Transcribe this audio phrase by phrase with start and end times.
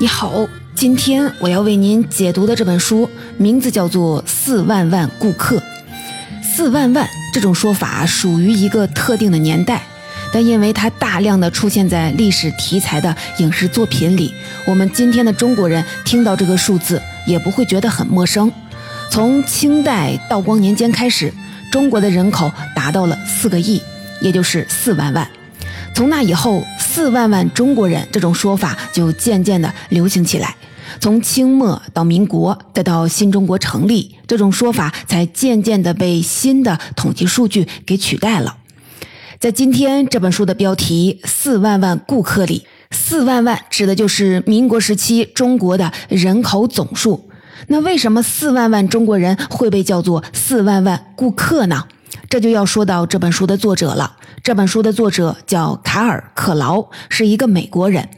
[0.00, 3.06] 你好，今天我要为您解读的这本书
[3.36, 5.56] 名字叫做《四万万顾客》。
[6.42, 9.82] 四万万这种说法属于一个特定的年代，
[10.32, 14.32] 但因为它大量的出现在历史题材的影视作品里，
[14.64, 18.50] 我们今天的中国人听到这个数字也不会觉得很陌生。
[19.10, 21.30] 从清代道光年间开始，
[21.70, 23.82] 中国的人口达到了四个亿，
[24.22, 25.28] 也就是四万万。
[25.94, 30.56] 从那以后，四万万中国人这种说法就渐渐的流行起来。
[30.98, 38.56] 从清末到民国，再到新中国成立，这种说法才渐渐的被新的统计数据给取代了。
[39.38, 47.30] 在今天这本书的标题“四万万顾客”里，四万万指的就是民国时期中国的人口总数。
[47.68, 51.84] 那为什么四万万中国人会被叫做四万万顾客呢？
[52.30, 54.16] 这就要说到这本书的作者了。
[54.44, 58.08] 这本书的作者叫卡尔·克劳，是一个美国人。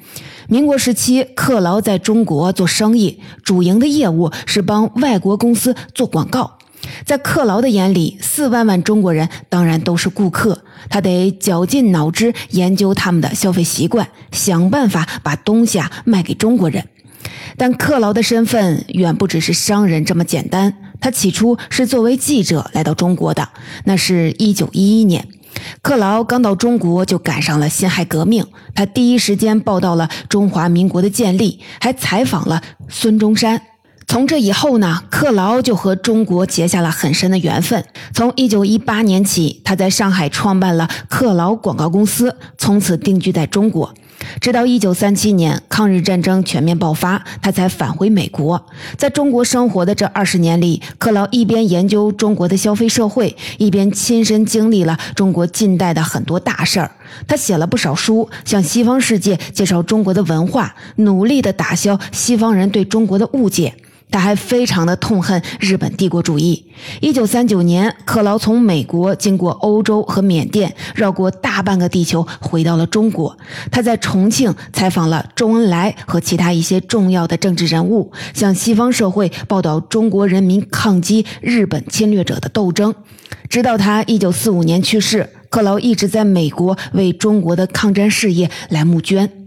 [0.49, 6.59] 民国时期，克劳在中国做生意，主营的业务是帮外国公司做广告。
[7.07, 16.87] 在克劳的眼里，四万万中国人当然都是顾客，他得绞尽脑汁研究他们的消费习惯，想办法把东西啊卖给中国人。
[17.57, 20.92] 但克劳的身份远不只是商人这么简单。
[21.03, 23.47] 他起初是作为记者来到中国的，
[23.85, 25.29] 那是一九一一年，
[25.83, 28.47] 克劳刚到中国就赶上了辛亥革命。
[28.75, 33.61] 他第一时间报道了中华民国的建立，还采访了孙中山。
[34.07, 37.85] 从这以后呢，克劳就和中国结下了很深的缘分。
[38.13, 43.95] 从一九一八年起，他在上海创办了克劳广告公司，从此定居在中国。
[44.41, 48.65] 直到一九三七年抗日战争全面爆发，他才返回美国。
[48.97, 56.91] 在中国生活的这二十年里，克劳一边研究中国的消费社会，一边亲身经历了中国近代的很多大事儿。
[57.27, 63.75] 他写了不少书，向西方世界介绍中国的文化，努力地打消西方人对中国的误解。
[64.13, 66.65] 他还非常的痛恨日本帝国主义。
[67.01, 73.37] 一九三九年，克劳从美国经过欧洲和缅甸，绕过大半个地球，回到了中国。
[73.71, 82.95] 他在重庆采访了周恩来和其他一些重要的政治人物，向西方社会报道中国人民抗击日本侵略者的斗争。
[83.49, 89.42] 直到他一九四五年去世，克劳一直在美国为中国的抗战事业来募捐。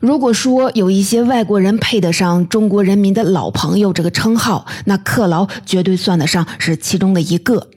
[0.00, 7.68] 如果说有一些外国人配得上中国人民的老朋友这个称号，那克劳绝对算得上是其中的一个。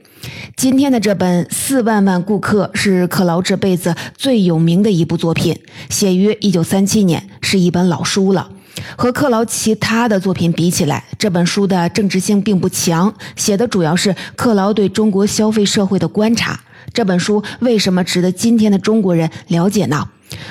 [0.56, 5.56] 今天的这本《四万万顾客》是克劳这辈子最有名的一部作品，
[5.88, 8.50] 写于一九三七年，是一本老书了。
[8.96, 16.60] 和克劳其他的作品比起来，这本书的政治性并不强，写的主要是克劳对中国消费社会的观察。
[16.92, 20.08] 这本书为什么值得今天的中国人了解呢？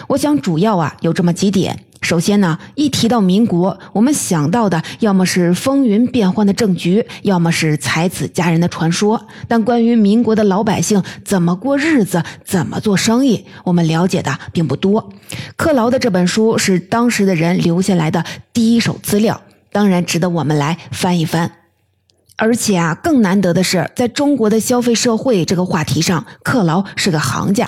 [0.08, 1.80] 我想主要啊有这么几点。
[2.02, 9.25] 首先呢，一提到民国，我们想到的要么是风云变幻的政局，要么是才子佳人的传说。
[9.47, 15.09] 但关于民国的老百姓怎么过日子、怎么做生意，我们了解的并不多。
[15.56, 21.52] 克劳的这本书是当时的人留下来的第一手资料，当然值得我们来翻一翻。
[22.38, 27.68] 而且啊，更难得的是，在中国的消费社会这个话题上，克劳是个行家。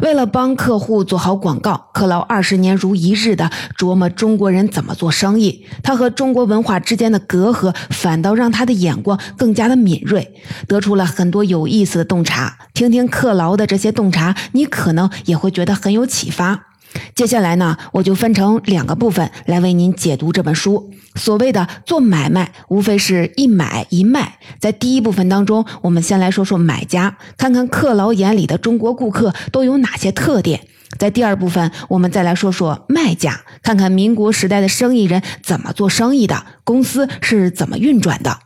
[0.00, 5.66] 为了帮客户做好广告，克劳二十年如一日的琢磨中国人怎么做生意。
[5.82, 10.34] 他和中国文化之间的隔阂，反倒让他的眼光更加的敏锐，
[10.66, 12.58] 得出了很多有意思的洞察。
[12.74, 16.67] 听听克劳的这些洞察，你可能也会觉得很有启发。
[17.14, 20.90] 接下来呢，我就分成两个部分来为您解读这本书。
[21.14, 24.38] 所谓的做买卖，无非是一买一卖。
[24.60, 30.60] 在第一部分当中，我们先来说说买家，看看克劳眼里的中国顾客都有哪些特点。
[30.98, 38.38] 在第二部分，我们再来说说卖家，看看民国时代的生意人怎么做生意的，公司是怎么运转的。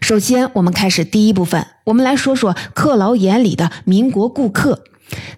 [0.00, 4.84] 首先，我们开始第一部分，我们来说说克劳眼里的民国顾客。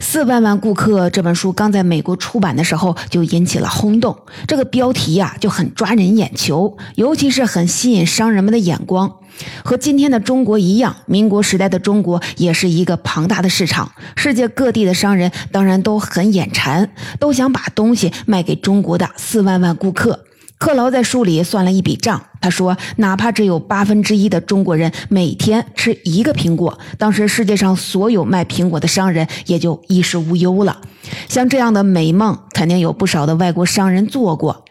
[0.01, 4.17] 四万万顾客这本书刚在美国出版的时候就引起了轰动，
[4.47, 9.17] 这个标题呀就很抓人眼球，尤其是很吸引商人们的眼光。
[9.63, 20.25] 和今天的中国一样，民国时代的中国也是一个庞大的市场，世界各地的商人当然都很眼馋，都想把东西卖给中国的四万万顾客。
[20.59, 30.81] 克劳在书里算了一笔账，他说：“哪怕只有八分之一的中国人每天吃一个苹果，当时世界上所有卖苹果的商人也就衣食无忧了。
[31.29, 34.65] 像这样的美梦，肯定有不少的外国商人做过。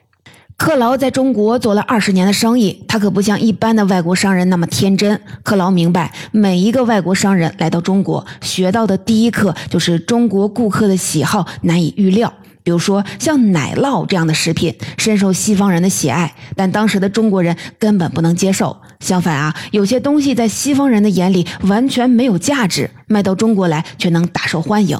[0.56, 5.19] 克劳在中国做了二十年的生意，他可不像一般的外国商人那么天真。
[5.44, 12.31] 克劳明白，每一个外国商人来到中国，学到的第一课就是中国顾客的喜好难以预料。”
[12.65, 18.75] 比如说像奶酪这样的食品，深受西方人的喜爱，但当时的中国人根本不能接受。
[19.00, 25.00] 相反啊，有些东西在西方人的眼里完全没有价值，卖到中国来却能大受欢迎。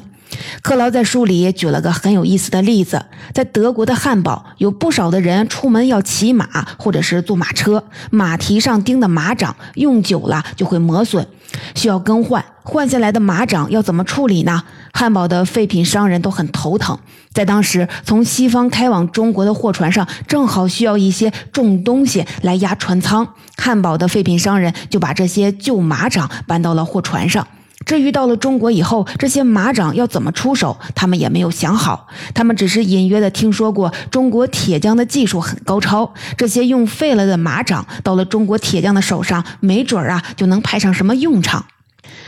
[0.62, 3.04] 克劳在书里也举了个很有意思的例子，
[3.34, 6.46] 在德国的汉堡，有不少的人出门要骑马
[6.78, 11.26] 或者是坐马车，马蹄上钉的马掌用久了就会磨损，
[11.74, 12.44] 需要更换。
[12.62, 14.64] 换下来的马掌要怎么处理呢？
[14.98, 16.98] 汉堡的废品商人都很头疼。
[17.34, 27.46] 在当时，从西方开往中国的货船上，正好需要一些重东西来压船舱，汉堡的废品商人就把这些旧马掌搬到了货船上。
[27.84, 32.08] 至于到了中国以后，这些马掌要怎么出手，他们也没有想好。
[32.32, 41.66] 他们只是隐约的听说过中国铁匠的技术很高超，这些用废了的马掌到了中国铁匠的手上，没准儿啊就能派上什么用场。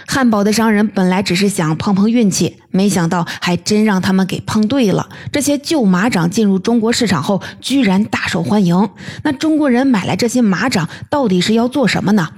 [0.07, 5.09] 汉堡的商人本来只是想碰碰运气，没想到还真让他们给碰对了。
[5.33, 8.89] 这些旧马掌进入中国市场后，居然大受欢迎。
[9.23, 12.29] 那中国人买来这些马掌，到底是要做什么呢？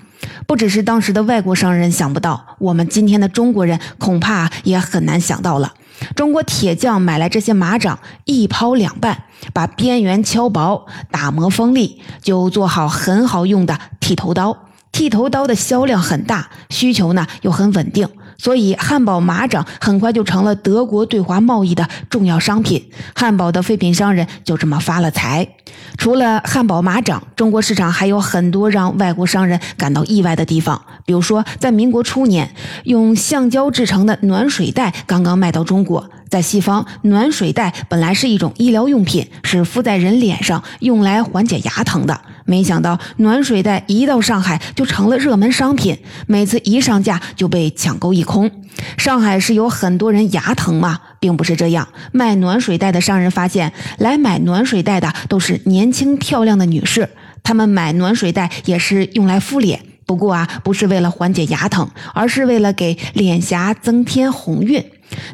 [0.46, 5.72] 不只是当时的外国商人想不到，我们今天的中国人恐怕也很难想到了。
[6.16, 14.56] 中国铁匠买来这些马掌，一抛两半，把边缘敲薄，打磨锋利，就做好很好用的剃头刀。
[14.92, 22.90] 剃头刀的销量很大，需求呢又很稳定，所以汉堡马掌很快就成了德国对华贸易的重要商品。
[23.14, 25.46] 汉堡的废品商人就这么发了财。
[25.96, 30.80] 除了汉堡马掌，中国市场还有很多让外国商人感到意外的地方。
[31.04, 32.54] 比如说，在民国初年，
[32.84, 36.10] 用橡胶制成的暖水袋刚刚卖到中国。
[36.30, 42.18] 在西方，暖水袋本来是一种医疗用品，是敷在人脸上用来缓解牙疼的。
[42.44, 45.98] 没想到，暖水袋一到上海就成了热门商品，
[46.28, 48.48] 每次一上架就被抢购一空。
[48.96, 51.00] 上海是有很多人牙疼吗？
[51.18, 51.86] 并不是这样。
[52.12, 57.08] 卖暖水袋的商人发现，来买暖水袋的都是年轻漂亮的女士，
[57.42, 59.80] 她们买暖水袋也是用来敷脸。
[60.06, 64.84] 不过啊，不是为了缓解牙疼，而是为了给脸颊增添红晕。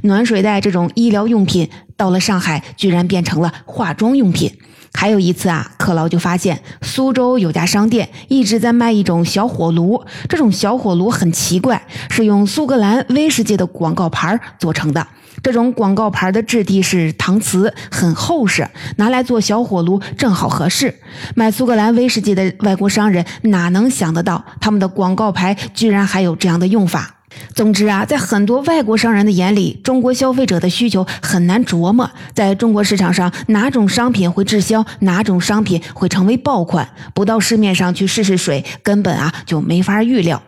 [0.02, 4.52] 暖水袋这种医疗用品到了上海，居然变成了化妆用品。
[4.94, 15.06] 还有一次啊，克劳就发现苏州有家商店一直在卖一种小火炉，这种小火炉很奇怪，是用苏格兰威士忌的广告牌做成的。
[15.42, 20.94] 这种广告牌的质地是搪瓷，很厚实，拿来做小火炉正好合适。
[21.34, 27.15] 卖苏格兰威士忌的外国商人哪能想得到，他们的广告牌居然还有这样的用法？
[27.54, 32.10] 总之啊，在很多外国商人的眼里，中国消费者的需求很难琢磨。
[32.34, 40.42] 在中国市场上，哪种商品会滞销，哪种商品会成为爆款，不到市面上去试试水，根本啊就没法预料。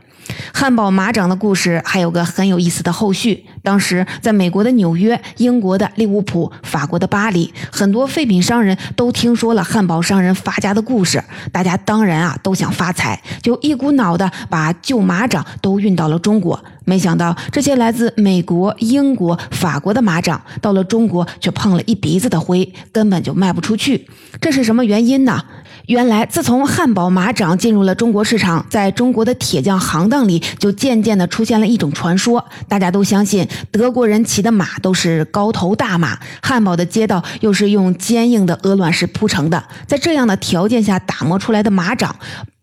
[0.52, 3.46] 汉堡马掌的故事还有个很有意思的后续。
[3.62, 11.24] 当时在美国的纽约、英国的利物浦、法国的巴黎，很多废品商人都听说了汉堡商人发家的故事。
[11.50, 16.62] 大家当然啊都想发财，就一股脑的把旧马掌都运到了中国。
[16.88, 24.08] 没想到这些来自美国、英国、法国的马掌到了中国却碰了一鼻子的灰，根本就卖不出去。
[24.40, 25.44] 这是什么原因呢？
[25.84, 32.42] 原来，自从汉堡马掌进入了中国市场，在中国的铁匠行当里，就渐渐的出现了一种传说。
[32.68, 42.16] 大家都相信德国人骑的马都是高头大马，汉堡的街道又是用坚硬的鹅卵石铺成的，在这样的条件下打磨出来的马掌，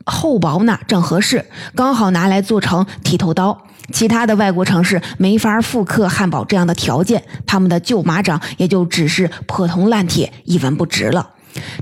[0.05, 1.45] 厚薄呢正合适，
[1.75, 3.61] 刚好拿来做成剃头刀。
[3.91, 11.29] 其他的外国城市没法复刻汉堡这样的条件，他们的旧马掌也就只是破铜烂铁，一文不值了。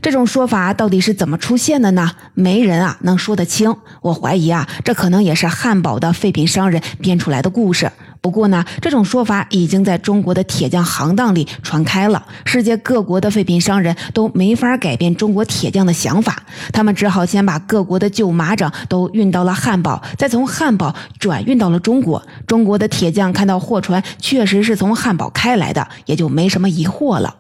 [0.02, 2.12] 这种说法到底是怎么出现的呢？
[2.34, 3.76] 没人啊能说得清。
[4.02, 7.92] 我怀疑啊，这可能也是汉堡的废品商人编出来的故事。
[8.24, 12.26] 不过呢，这种说法已经在中国的铁匠行当里传开了。
[12.46, 22.24] 世界各国的废品商人都没法改变中国铁匠的想法，他们只好先把各国的旧马掌都运到了汉堡，再从汉堡转运到了中国。
[22.48, 27.36] 中国的铁匠看到货船确实是从汉堡开来的，也就没什么疑惑了。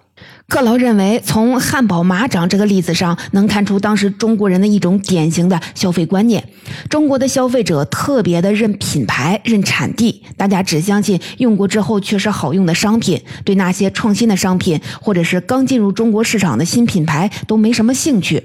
[0.48, 6.44] 克劳认为，从汉堡马掌这个例子上，能看出当时中国人的一种典型的消费观念。
[6.90, 18.44] 中国的消费者特别的认品牌、认产地，大家只相信用过之后确实好用的商品，对那些创新的商品或者是刚进入中国市场的新品牌都没什么兴趣。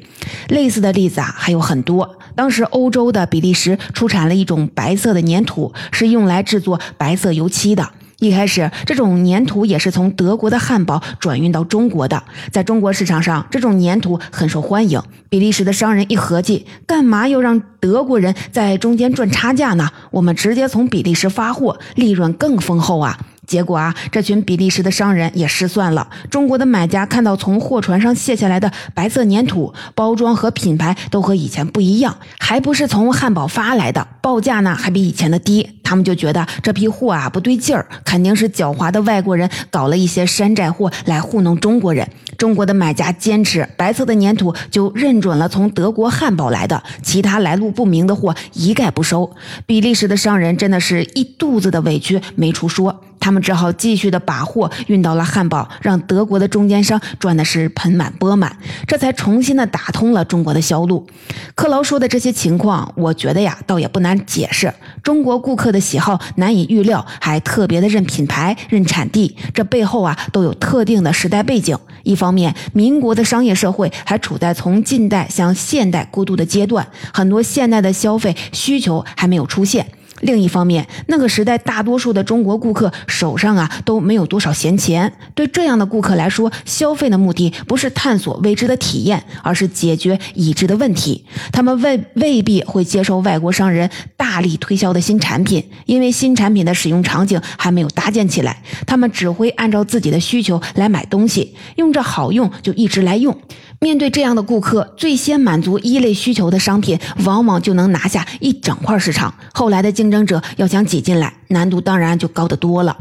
[0.49, 2.19] 类似的例子啊还有很多。
[2.35, 7.91] 当时欧洲的比利时出产了一种白色的粘土，是用来制作白色油漆的。
[8.21, 12.21] 一开始，这种粘土也是从德国的汉堡转运到中国的。
[12.51, 15.01] 在中国市场上，这种粘土很受欢迎。
[15.29, 19.89] 比利时的商人一合计，干嘛要让德国人在中间赚差价呢？
[20.11, 23.17] 我们直接从比利时发货，利润更丰厚啊！
[23.49, 26.07] 结果啊，这群比利时的商人也失算了。
[26.31, 42.07] 中国的买家看到从货船上卸下来的白色粘土，包装和品牌都和以前不一样，还不是从汉堡发来的，报价呢还比以前的低，他们就觉得这批货啊不对劲儿，肯定是狡猾的外国人搞了一些山寨货来糊弄中国人。
[42.37, 49.35] 中国的买家坚持白色的粘土就认准了从德国汉堡来的，其他来路不明的货一概不收。
[49.65, 53.03] 比利时的商人真的是一肚子的委屈没处说。
[53.21, 58.57] 他们只好继续的把货运到了汉堡，让德国的中间商赚的是盆满钵满，
[58.87, 61.07] 这才重新的打通了中国的销路。
[61.55, 64.73] 克劳说的这些情况，我觉得呀，倒也不难解释。
[65.03, 71.77] 中国顾客的喜好难以预料，还特别的认品牌、认产地，这背后啊，都有特定的时代背景。
[72.05, 79.87] 一方面，民国的商业社会还处在从近代向现代过渡的阶段，很多现代的消费需求还没有出现。
[80.21, 85.13] 另一方面，那个时代大多数的中国顾客手上啊都没有多少闲钱。
[85.35, 91.25] 对这样的顾客来说，消费的目的不是探索未知的体验，而是解决已知的问题。
[91.53, 98.63] 他们未未必会接受外国商人大力推销的新产品，因为新产品的使用场景还没有搭建起来。
[98.87, 103.37] 他们只会按照自己的需求来买东西，用着好用就一直来用。
[103.81, 109.33] 面对这样的顾客，最先满足一类需求的商品，往往就能拿下一整块市场。
[109.55, 112.99] 后来的竞争者要想挤进来，难度当然就高得多了。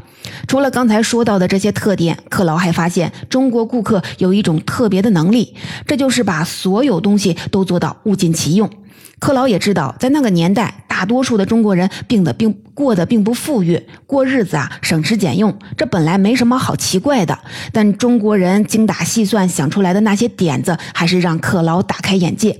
[0.47, 5.55] 除了刚才说到的这些特点，克劳还发现中国顾客有一种特别的能力，
[5.87, 8.69] 这就是把所有东西都做到物尽其用。
[9.19, 17.37] 克劳也知道，在那个年代，大多数的中国人病的并过得并不富裕，过日子啊省吃俭用，这本来没什么好奇怪的。
[17.71, 22.59] 但中国人精打细算想出来的那些点子，还是让克劳打开眼界。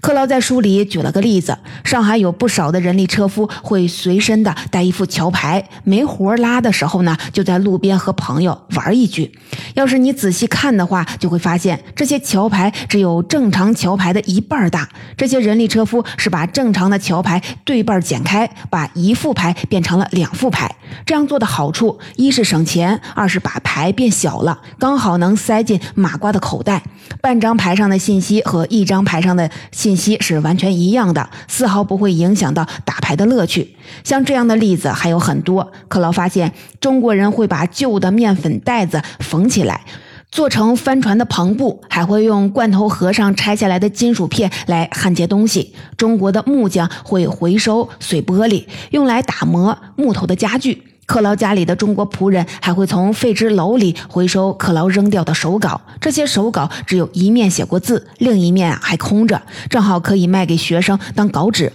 [0.00, 9.32] 克劳在书里举了个例子：上海有不少的人力车夫会随身的带一副桥牌，没活拉的时候呢，就在路边和朋友玩一局。
[9.74, 14.88] 要是你仔细看的话，就会发现这些桥牌只有正常桥牌的一半大。
[15.16, 20.74] 这些人力车夫是把正常的桥牌对半剪开，把一副牌变成了两副牌。
[21.04, 26.82] 这样做的好处，一是省钱，二是把牌变小了，刚好能塞进马褂的口袋。
[27.20, 33.76] 半张牌上的信息和一张牌上的信息是完全一样的，丝毫不会影响到打牌的乐趣。
[34.04, 35.72] 像这样的例子还有很多。
[35.88, 39.84] 克劳发现，中国人会把旧的面粉袋子缝起来，
[40.30, 45.74] 做成帆船的篷布，还会用罐头盒上拆下来的金属片来焊接东西。
[45.96, 50.82] 中国的木匠会回收碎玻璃，用来打磨木头的家具。
[51.06, 61.72] 克劳家里的中国仆人还会从废纸篓里回收克劳扔掉的手稿，这些手稿只有一面写过字，另一面还空着，正好可以卖给学生当稿纸。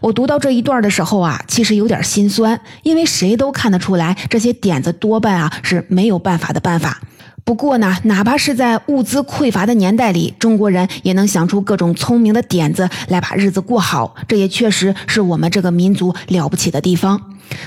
[0.00, 7.00] 我读到这一段的时候啊，其实有点心酸，因为谁都看得出来，这些点子多半啊是没有办法的办法。
[7.44, 17.20] 不过呢，哪怕是在物资匮乏的年代里，中国人也能想出各种聪明的点子来把日子过好，这也确实是我们这个民族了不起的地方。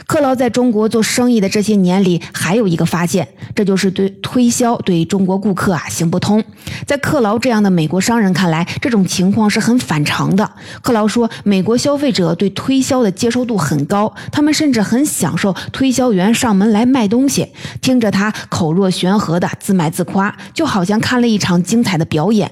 [0.05, 6.43] 克劳在中国做生意的这些年里，还有一个发现，这就是对推销对中国顾客啊行不通。
[6.85, 10.49] 在克劳这样的美国商人看来，这种情况是很反常的。
[10.81, 17.47] 克劳说，美国消费者对推销的接受度很高，他们甚至很享受推销员上门来卖东西，
[17.81, 22.49] 听着他口若悬河的自卖自夸，就好像看了一场精彩的表演。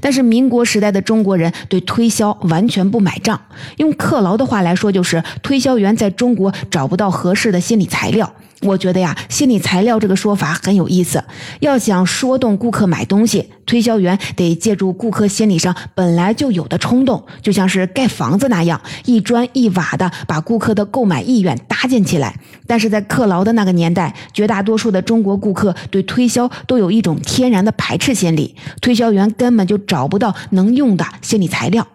[0.00, 3.40] 但是民国时代的中国人对推销完全不买账，
[3.78, 8.32] 用克劳的话来说，就是推销员在中国找不到合适的心理材料。
[8.62, 11.22] 我觉得呀，心理材料这个说法很有意思。
[11.60, 22.34] 要想说动顾客买东西，推销员得借助顾客心理上本来就有的冲动，就像是盖房子那样，一砖一瓦的把顾客的购买意愿搭建起来。
[22.66, 31.86] 但是在克劳的那个年代，绝大多数的中国顾客对推销都有一种天然的排斥心理，推销员根本就找不到能用的心理材料。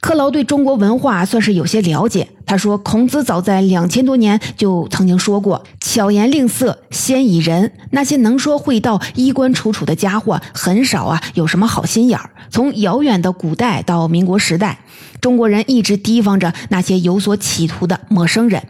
[0.00, 2.28] 克劳对中国文化算是有些了解。
[2.46, 7.72] 他说：“孔子早在两千多年就曾经说过，巧言令色，先以人。
[7.92, 12.30] 那些能说会道、衣冠楚楚的家伙，很少啊，有什么好心眼儿。
[12.50, 14.80] 从遥远的古代到民国时代，
[15.22, 18.62] 中国人一直提防着那些有所企图的陌生人。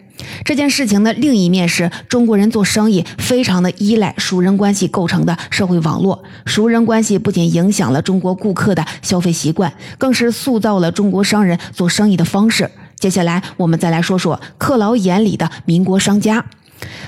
[0.45, 6.23] 这件事情的另一面是中国人做生意非常的依赖熟人关系构成的社会网络。
[6.47, 16.45] 熟人关系不仅影响了中国顾客的消费习惯，更是塑造了中国商人做生意的方式。”接下来，我们再来说说克劳眼里的民国商家。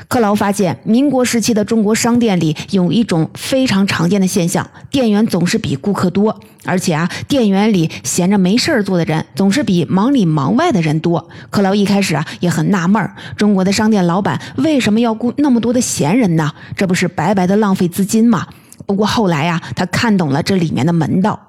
[0.09, 11.29] 克劳发现，民国时期的中国商店里有一种非常常见的现象：店员总是比顾客多，而且啊，店员里闲着没事儿做的人总是比忙里忙外的人多。
[11.51, 16.53] 克劳一开始啊也很纳闷儿，中国的商店老板为什么要雇那么多的闲人呢？
[16.77, 18.47] 这不是白白的浪费资金吗？
[18.87, 21.41] 不过后来呀，他看懂了这里面的门道。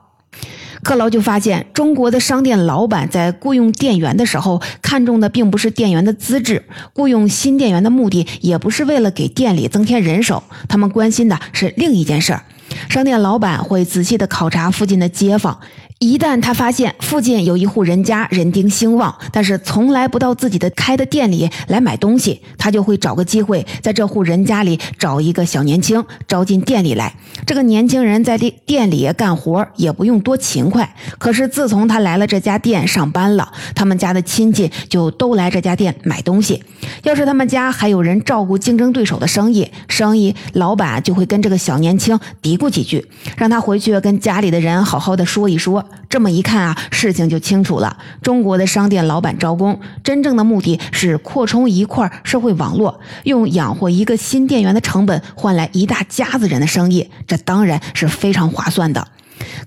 [0.84, 12.44] 克劳就发现，中国的商店老板在雇佣店员的时候，看中的并不是店员的资质，雇佣新店员的目的也不是为了给店里增添人手，他们关心的是另一件事儿。
[12.90, 15.58] 商店老板会仔细的考察附近的街坊。
[16.00, 27.16] 一旦他发现附近有一户人家人丁兴旺，但是从来不到自己的开的店里来买东西，他就会找个机会在这户人家里找一个小年轻招进店里来。
[27.48, 36.64] 这个年轻人在店店里干活也不用多勤快，可是自从他来了这家店上班了，他们家的亲戚就都来这家店买东西。
[37.02, 43.04] 要是他们家还有人照顾竞争对手的生意，生意老板就会跟这个小年轻嘀咕几句，
[43.36, 45.84] 让他回去跟家里的人好好的说一说。
[46.10, 47.98] 这么一看啊，事情就清楚了。
[48.22, 59.08] 中国的商店老板招工，真正的目的是扩充一块社会网络，用养活一个新店员的成本换来一大家子人的生意，这当然是非常划算的。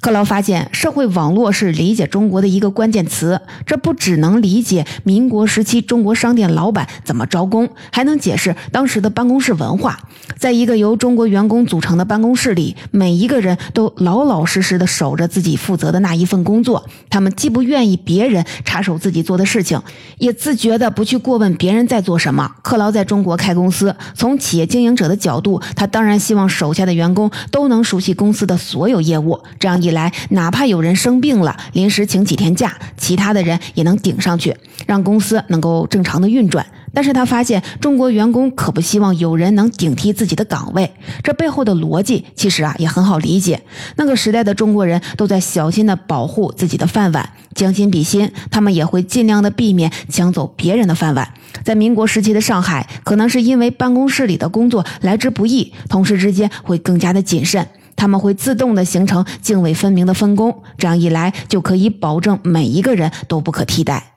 [0.00, 3.40] 克劳发现，社会网络是理解中国的一个关键词。
[3.66, 9.98] 这不只能理解民国时期中国商店老板怎么招工，还能解释当时的办公室文化。
[10.38, 16.86] 在一个由中国员工组成的办公室里，每一个人都老老实实的守着自己负责的那一份工作。
[17.10, 19.80] 他们既不愿意别人插手自己做的事情，
[20.18, 22.50] 也自觉的不去过问别人在做什么。
[22.62, 29.40] 克劳在中国开公司，从企业经营者的角度，他当然希望手下的员工都能熟悉公司的所有业务。
[29.60, 36.64] 这样一来，哪怕有人生病了，临时请几天假，其他的人也能顶上去，让公司能够正常的运转。
[36.94, 40.90] 但是他发现，中国员工可不希望有人能顶替自己的岗位。
[41.22, 43.60] 这背后的逻辑其实啊也很好理解。
[43.96, 51.34] 那个时代的中国人都在小心的保护自己的饭碗，将心比心，他们也会尽量的避免抢走别人的饭碗。
[51.62, 57.68] 在民国时期的上海，可能是因为办公室里的工作来之不易，同事之间会更加的谨慎。
[58.00, 64.14] 他们会自动的形成泾渭分明的分工，这样一来就可以保证每一个人都不可替代。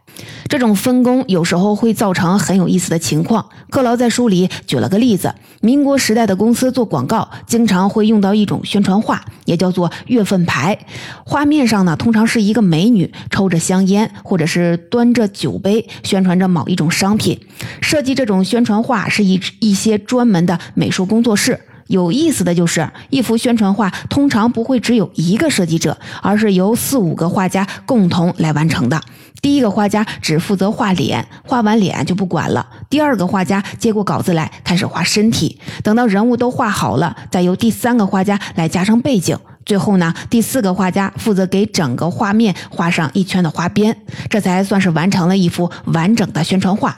[0.48, 3.50] 这种分工有时候会造成很有意思的情况。
[3.69, 10.80] 克劳在书里举了个例子：民国时代的公司做广告，经常会用到一种宣传画，也叫做月份牌。
[11.26, 17.38] 画面上呢，通常是一个美女抽着香烟，或者是端着酒杯，宣传着某一种商品。
[17.82, 21.60] 设计这种宣传画是一一些专门的美术工作室。
[21.94, 29.00] 有意思的就是，一幅宣传画通常不会只有一个设计者，而是由四五个画家共同来完成的。
[29.44, 32.66] 第一个画家只负责画脸，画完脸就不管了。
[32.90, 35.60] 第二个画家接过稿子来，开始画身体。
[35.84, 39.38] 等到人物都画好了，再由第三个画家来加上背景。
[39.64, 43.96] 最后呢，第四个画家负责给整个画面画上一圈的花边，
[44.32, 46.96] 这才算是完成了一幅完整的宣传画。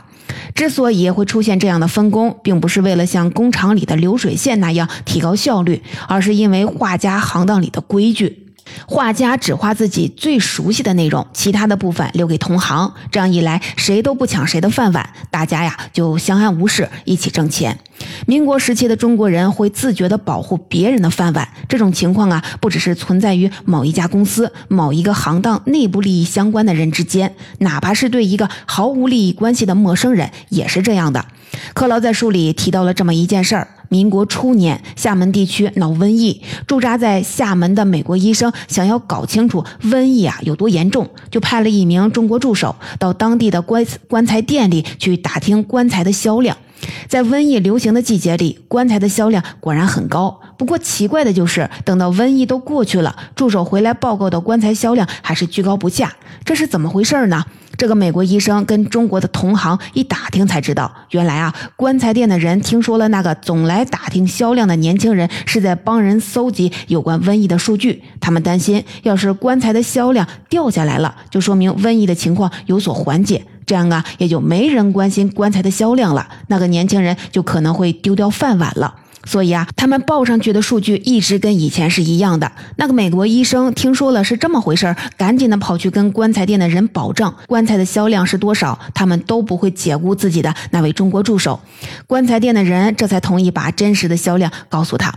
[0.54, 8.42] 之所以会出现这样的分工，并不是为了像工厂里的流水线那样提高效率，而是因为画家行当里的规矩。
[8.88, 12.94] 画家只画自己最熟悉的内容，其他的部分留给同行。
[13.12, 17.78] 这样一来，谁都不抢谁的饭碗，大家呀就相安无事，一起挣钱。
[18.26, 31.26] 民国时期的中国人会自觉地保护别人的饭碗，这种情况啊，不只是存在于某一家公司、某一个行当内部利益相关的人之间，哪怕是对一个毫无利益关系的陌生人也是这样的。
[31.74, 33.68] 克劳在书里提到了这么一件事儿。
[33.88, 46.58] 民国初年，厦门地区闹瘟疫，驻扎在厦门的美国医生想要搞清楚瘟疫啊有多严重，就派了一名中国助手到当地的棺棺材店里去打听棺材的销量。
[47.08, 50.40] 在瘟疫流行的季节里，棺材的销量果然很高。
[50.58, 57.44] 不过奇怪的就是，等到瘟疫都过去了，助手回来报告的棺材销量还是居高不下，这是怎么回事呢？
[57.78, 68.02] 这个美国医生跟中国的同行一打听才知道，原来啊，棺材店的人听说了那个总来打听销量的年轻人是在帮人搜集有关瘟疫的数据。
[68.22, 78.96] 他们担心，要是棺材的销量掉下来了，就说明瘟疫的情况有所缓解，这样啊，也就没人关心棺材的销量了，那个年轻人就可能会丢掉饭碗了。
[79.28, 82.52] 所以啊，他们报上去的数据一直跟以前是一样的。
[82.76, 91.60] 那个美国医生听说了是这么回事儿赶紧的跑去跟棺材店的人保证棺材的销量是多少，他们都不会解雇自己的那位中国助手。
[92.06, 95.12] 棺材店的人这才同意把真实的销量告诉他。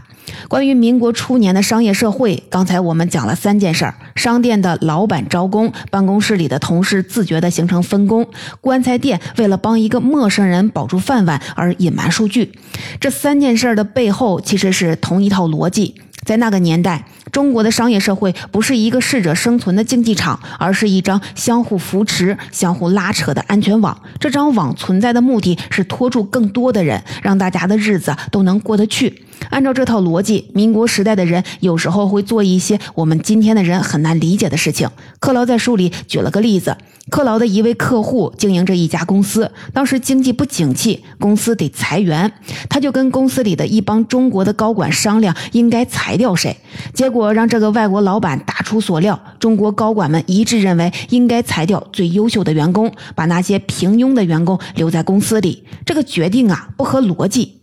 [0.49, 8.27] 关于民国初年的商业社会，刚才我们讲了三件事儿：商店的老板招工，办公室里的同事自觉地形成分工，
[8.61, 12.53] 棺材店为了帮一个陌生人保住饭碗而隐瞒数据。
[13.01, 15.95] 这三件事儿的背后其实是同一套逻辑。
[16.25, 23.99] 在那个年代，中国的商业社会不是一个适者生存的竞技场，而是一张相互扶持、相互拉扯的安全网。
[24.21, 29.23] 这张网存在的目的是拖住更多的人，让大家的日子都能过得去。
[29.51, 34.89] 按照这套逻辑，民国时代的人有时候会做一些我们今天的人很难理解的事情。
[35.21, 36.77] 克劳在书里举了个例子：
[37.11, 42.33] 克劳的一位客户经营着一家公司，当时经济不景气，公司得裁员，
[42.69, 46.57] 他就跟公司里的一帮中国的高管商量应该裁掉谁。
[46.93, 55.65] 结果让这个外国老板大出所料，中国高管们一致认为应该裁掉最优秀的员工，把那些平庸的员工留在公司里。
[55.87, 57.58] 这个决定啊，不合逻辑。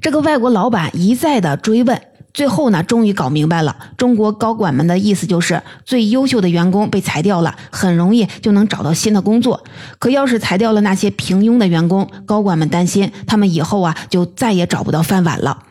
[0.00, 2.00] 这个外国老板一再的追问，
[2.32, 3.76] 最后呢，终于搞明白了。
[3.96, 9.64] 中国高管们的意思就是，最优秀的员工被裁掉了，很容易就能找到新的工作。
[9.98, 15.64] 可要是裁掉了那些平庸的员工，高管们担心他们以后啊，就再也找不到饭碗了。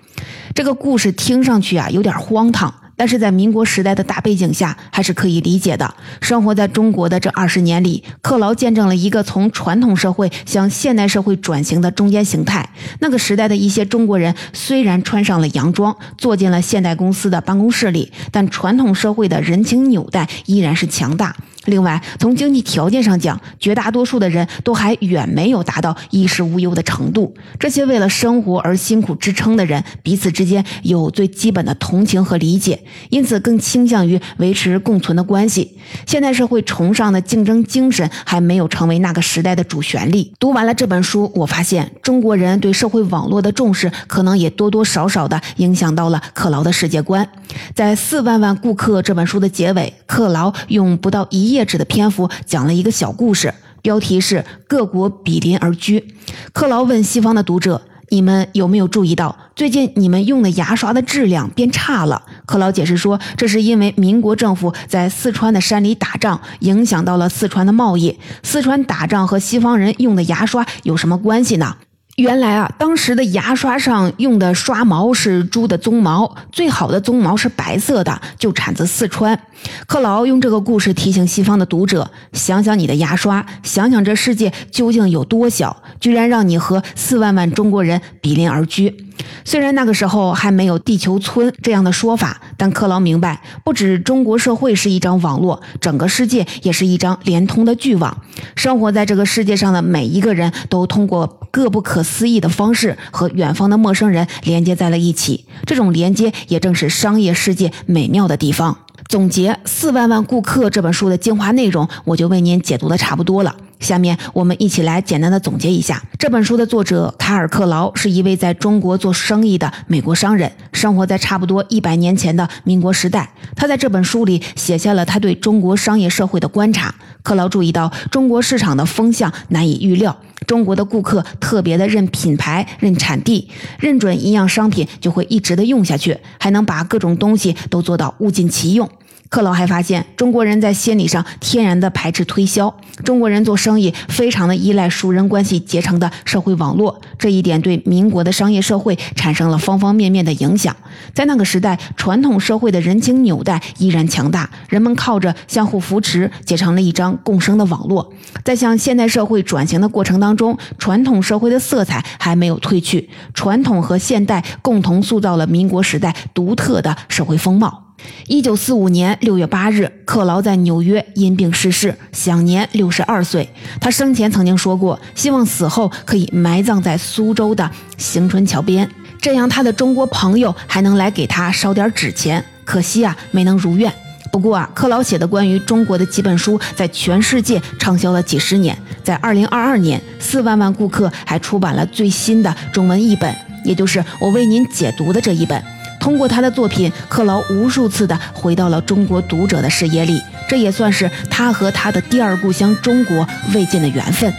[0.53, 2.73] 这个故事听上去啊，有点荒唐。
[2.99, 5.95] 但是在民国时代的大背景下，还是可以理解的。
[6.19, 12.69] 生活在中国的这二十年里，克劳见证了一个从传统社会向现代社会转型的中间形态。
[12.99, 21.33] 那个时代的一些中国人虽然穿上了洋装，坐进了现代公司的办公室里，但传统社会的人情纽带依然是强大。
[21.65, 27.33] 另外，从经济条件上讲，绝大多数的人都还远没有达到衣食无忧的程度。
[27.59, 35.77] 这些为了生活而辛苦支撑的人，彼此之间有最基本的同情和理解，因此更倾向于维持共存的关系。
[36.07, 40.31] 现代社会崇尚的竞争精神还没有成为那个时代的主旋律。
[40.39, 47.27] 读完了这本书，我发现中国人对社会网络的重视，可能也多多少少的影响到了克劳的世界观。
[47.75, 56.13] 在《四万万顾客》这本书的结尾，克劳用不到一页纸的篇幅讲了一个小故事，标题是“各国比邻而居”。
[56.53, 68.17] 克劳问西方的读者：“你们有没有注意到，最近你们用的牙刷的质量变差了？”克劳解释说：“这是因为民国政府在四川的山里打仗，影响到了四川的贸易。
[68.43, 71.75] 四川打仗和西方人用的牙刷有什么关系呢？”
[72.19, 79.39] 原来啊，当时的牙刷上用的刷毛是猪的鬃毛，最好的鬃毛是白色的，就产自四川。
[79.87, 89.05] 克劳用这个故事提醒西方的读者：想想你的牙刷，想想这世界究竟有多小，居然让你和四万万中国人比邻而居。
[89.43, 98.17] 虽然那个时候还没有“地球村”这样的说法，但克劳明白，不止中国社会是一张网络，整个世界也是一张连通的巨网。
[98.55, 105.45] 生活在这个世界上的每一个人都通过各不可思议的方式和远方的陌生人连接在了一起。
[105.65, 108.75] 这种连接也正是商业世界美妙的地方。
[109.07, 113.55] 总结《四万万顾客》这本书的精华内容，我就为您解读的差不多了。
[113.79, 123.31] 下面我们一起来简单的总结一下这本书的作者卡尔克劳是一位在中国做生意的美国商人，生活在差不多一百年前的民国时代。
[123.55, 126.93] 他在这本书里写下了他对中国商业社会的观察。
[127.23, 138.89] 克劳注意到中国市场的风向难以预料，中国的顾客特别的认品牌、认产地，认准一样商品就会一直的用下去，还能把各种东西都做到物尽其用。
[139.29, 142.75] 克劳还发现，中国人在心理上天然的排斥推销。
[143.05, 150.75] 中国人做生意非常的依赖熟人关系结成的社会网络，这一点对民国的商业社会产生了方方面面的影响。
[151.13, 158.11] 在那个时代，传统社会的人情纽带依然强大，人们靠着相互扶持结成了一张共生的网络。
[158.43, 167.88] 在向现代社会转型的过程当中，传统社会的色彩还没有褪去，传统和现代共同塑造了民国时代独特的社会风貌。
[168.27, 173.49] 一九四五年六月八日，克劳在纽约因病逝世，享年六十二岁。
[173.81, 182.43] 他生前曾经说过，希望死后可以埋葬在苏州的行春桥边，这样他的中国朋友还能来给他烧点纸钱。
[182.63, 183.91] 可惜啊，没能如愿。
[184.31, 188.77] 不过啊，克劳写的关于中国的几本书在全世界畅销了几十年。
[189.03, 193.35] 在二零二二年，四万万顾客还出版了最新的中文译本，
[193.65, 195.59] 也就是我为您解读的这一本。
[195.99, 204.33] 通过他的作品，克劳无数次的回到了中国读者的视野里，这也算是他和他的第二故乡中国未尽的缘分。